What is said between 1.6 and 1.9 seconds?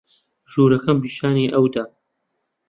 دا.